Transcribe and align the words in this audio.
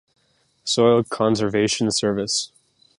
Soil 0.63 1.03
Conservation 1.03 1.91
Service. 1.91 2.51